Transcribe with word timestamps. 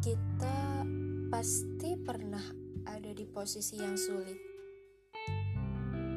kita 0.00 0.80
pasti 1.28 1.92
pernah 2.00 2.40
ada 2.88 3.12
di 3.12 3.28
posisi 3.28 3.76
yang 3.76 4.00
sulit. 4.00 4.40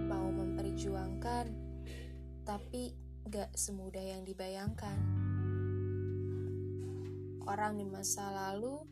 Mau 0.07 0.31
memperjuangkan, 0.31 1.51
tapi 2.47 2.95
gak 3.27 3.51
semudah 3.51 3.99
yang 3.99 4.23
dibayangkan. 4.23 4.95
Orang 7.43 7.75
di 7.75 7.83
masa 7.83 8.31
lalu 8.31 8.87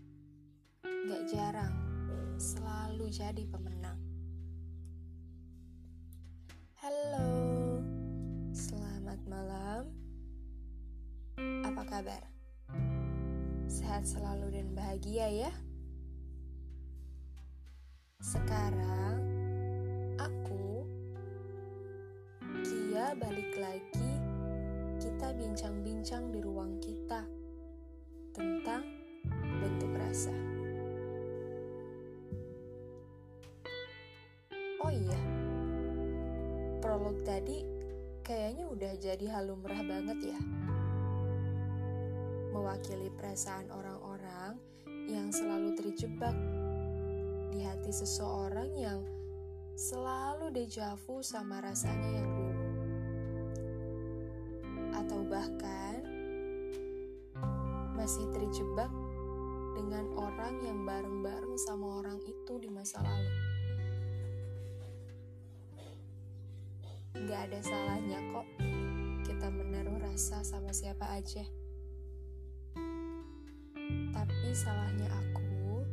gak 0.84 1.24
jarang 1.32 1.76
selalu 2.36 3.08
jadi 3.08 3.48
pemenang. 3.48 3.96
Halo, 6.84 7.32
selamat 8.52 9.24
malam. 9.24 9.88
Apa 11.40 11.84
kabar? 11.88 12.41
Sehat 13.82 14.06
selalu 14.06 14.54
dan 14.54 14.78
bahagia 14.78 15.26
ya. 15.26 15.52
Sekarang 18.22 19.18
aku 20.22 20.86
Kia 22.62 23.18
balik 23.18 23.58
lagi 23.58 24.12
kita 25.02 25.34
bincang-bincang 25.34 26.30
di 26.30 26.46
ruang 26.46 26.78
kita 26.78 27.26
tentang 28.38 28.86
bentuk 29.58 29.98
rasa. 29.98 30.38
Oh 34.86 34.94
iya, 34.94 35.20
prolog 36.86 37.18
tadi 37.26 37.66
kayaknya 38.22 38.70
udah 38.70 38.94
jadi 39.02 39.26
halumrah 39.26 39.82
banget 39.82 40.38
ya. 40.38 40.40
Mewakili 42.62 43.10
perasaan 43.18 43.74
orang-orang 43.74 44.54
yang 45.10 45.34
selalu 45.34 45.74
terjebak 45.74 46.38
di 47.50 47.66
hati 47.66 47.90
seseorang 47.90 48.70
yang 48.78 49.02
selalu 49.74 50.54
dejavu 50.54 51.26
sama 51.26 51.58
rasanya 51.58 52.22
yang 52.22 52.30
dulu. 52.30 52.66
Atau 54.94 55.26
bahkan 55.26 56.06
masih 57.98 58.30
terjebak 58.30 58.94
dengan 59.74 60.06
orang 60.22 60.62
yang 60.62 60.86
bareng-bareng 60.86 61.58
sama 61.66 62.06
orang 62.06 62.22
itu 62.30 62.62
di 62.62 62.70
masa 62.70 63.02
lalu. 63.02 63.34
Gak 67.26 67.42
ada 67.50 67.60
salahnya 67.66 68.22
kok 68.30 68.46
kita 69.26 69.50
menaruh 69.50 69.98
rasa 69.98 70.46
sama 70.46 70.70
siapa 70.70 71.10
aja. 71.10 71.42
Tapi 74.16 74.48
salahnya 74.56 75.12
aku 75.12 75.84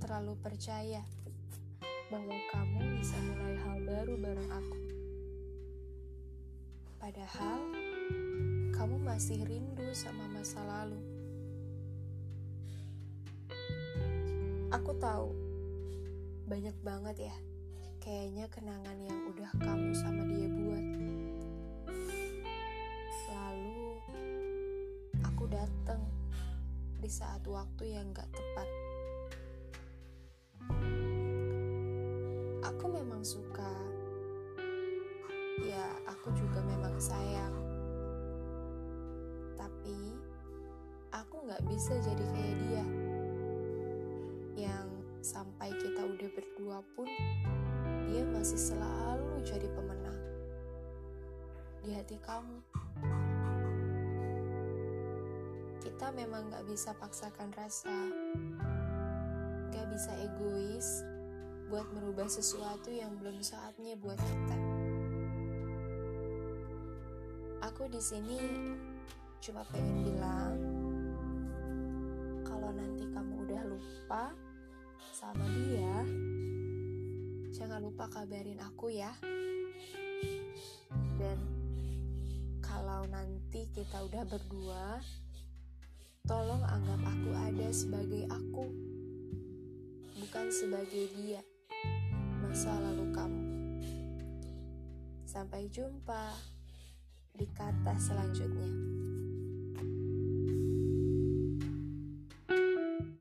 terlalu 0.00 0.34
percaya 0.40 1.04
bahwa 2.08 2.36
kamu 2.54 2.96
bisa 2.96 3.16
mulai 3.20 3.56
hal 3.60 3.78
baru 3.84 4.14
bareng 4.16 4.50
aku. 4.50 4.78
Padahal 6.96 7.60
kamu 8.72 8.96
masih 9.04 9.44
rindu 9.44 9.92
sama 9.92 10.24
masa 10.32 10.64
lalu. 10.64 11.00
Aku 14.72 14.96
tahu 14.96 15.30
banyak 16.48 16.76
banget 16.80 17.28
ya 17.28 17.36
kayaknya 18.06 18.46
kenangan 18.54 18.96
yang 19.02 19.18
udah 19.34 19.50
kamu 19.58 19.75
di 26.96 27.10
saat 27.12 27.44
waktu 27.44 27.92
yang 27.92 28.08
gak 28.16 28.28
tepat. 28.32 28.68
Aku 32.64 32.84
memang 32.88 33.20
suka. 33.20 33.72
Ya, 35.64 35.86
aku 36.08 36.32
juga 36.36 36.60
memang 36.64 36.96
sayang. 36.96 37.54
Tapi 39.56 39.98
aku 41.12 41.36
gak 41.48 41.64
bisa 41.68 41.96
jadi 42.00 42.24
kayak 42.32 42.56
dia. 42.64 42.86
Yang 44.56 44.88
sampai 45.20 45.68
kita 45.76 46.00
udah 46.00 46.30
berdua 46.32 46.78
pun, 46.96 47.08
dia 48.08 48.24
masih 48.32 48.58
selalu 48.58 49.44
jadi 49.44 49.68
pemenang. 49.76 50.20
Di 51.84 51.92
hati 51.92 52.16
kamu. 52.24 52.58
Kita 55.96 56.12
memang 56.12 56.52
gak 56.52 56.68
bisa 56.68 56.92
paksakan 56.92 57.56
rasa. 57.56 57.88
Gak 59.72 59.86
bisa 59.88 60.12
egois 60.20 61.00
buat 61.72 61.88
merubah 61.96 62.28
sesuatu 62.28 62.92
yang 62.92 63.16
belum 63.16 63.40
saatnya 63.40 63.96
buat 63.96 64.20
kita. 64.20 64.58
Aku 67.72 67.88
di 67.88 67.96
sini 67.96 68.36
cuma 69.40 69.64
pengen 69.72 70.04
bilang 70.04 70.52
kalau 72.44 72.76
nanti 72.76 73.08
kamu 73.08 73.48
udah 73.48 73.62
lupa 73.64 74.36
sama 75.16 75.48
dia, 75.48 75.96
jangan 77.56 77.80
lupa 77.80 78.04
kabarin 78.12 78.60
aku 78.60 78.92
ya. 78.92 79.16
Dan 81.16 81.40
kalau 82.60 83.08
nanti 83.08 83.64
kita 83.72 84.04
udah 84.04 84.28
berdua, 84.28 85.00
tolong 86.26 86.58
anggap 86.66 86.98
aku 87.06 87.30
ada 87.38 87.70
sebagai 87.70 88.26
aku, 88.26 88.66
bukan 90.18 90.46
sebagai 90.50 91.06
dia 91.14 91.38
masa 92.42 92.74
lalu 92.82 93.14
kamu. 93.14 93.42
Sampai 95.22 95.70
jumpa 95.70 96.34
di 97.30 97.46
kata 97.54 97.94
selanjutnya. 98.02 98.95